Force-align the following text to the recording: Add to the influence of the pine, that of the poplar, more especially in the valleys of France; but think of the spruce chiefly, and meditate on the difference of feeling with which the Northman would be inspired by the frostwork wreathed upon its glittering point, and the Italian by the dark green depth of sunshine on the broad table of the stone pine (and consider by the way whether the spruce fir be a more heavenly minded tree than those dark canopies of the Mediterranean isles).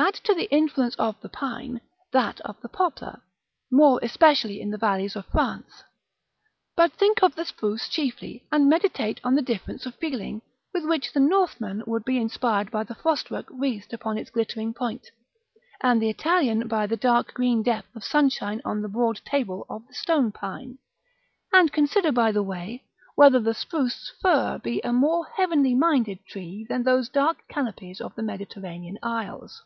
Add 0.00 0.14
to 0.26 0.32
the 0.32 0.48
influence 0.52 0.94
of 0.94 1.20
the 1.22 1.28
pine, 1.28 1.80
that 2.12 2.40
of 2.42 2.54
the 2.60 2.68
poplar, 2.68 3.20
more 3.68 3.98
especially 4.00 4.60
in 4.60 4.70
the 4.70 4.78
valleys 4.78 5.16
of 5.16 5.26
France; 5.26 5.82
but 6.76 6.92
think 6.92 7.20
of 7.20 7.34
the 7.34 7.44
spruce 7.44 7.88
chiefly, 7.88 8.46
and 8.52 8.68
meditate 8.68 9.18
on 9.24 9.34
the 9.34 9.42
difference 9.42 9.86
of 9.86 9.96
feeling 9.96 10.40
with 10.72 10.84
which 10.84 11.12
the 11.12 11.18
Northman 11.18 11.82
would 11.84 12.04
be 12.04 12.16
inspired 12.16 12.70
by 12.70 12.84
the 12.84 12.94
frostwork 12.94 13.46
wreathed 13.50 13.92
upon 13.92 14.16
its 14.16 14.30
glittering 14.30 14.72
point, 14.72 15.04
and 15.80 16.00
the 16.00 16.10
Italian 16.10 16.68
by 16.68 16.86
the 16.86 16.96
dark 16.96 17.34
green 17.34 17.60
depth 17.64 17.88
of 17.96 18.04
sunshine 18.04 18.60
on 18.64 18.82
the 18.82 18.88
broad 18.88 19.16
table 19.24 19.66
of 19.68 19.84
the 19.88 19.94
stone 19.94 20.30
pine 20.30 20.78
(and 21.52 21.72
consider 21.72 22.12
by 22.12 22.30
the 22.30 22.44
way 22.44 22.84
whether 23.16 23.40
the 23.40 23.52
spruce 23.52 24.12
fir 24.22 24.58
be 24.62 24.80
a 24.84 24.92
more 24.92 25.26
heavenly 25.36 25.74
minded 25.74 26.24
tree 26.24 26.64
than 26.68 26.84
those 26.84 27.08
dark 27.08 27.38
canopies 27.48 28.00
of 28.00 28.14
the 28.14 28.22
Mediterranean 28.22 28.96
isles). 29.02 29.64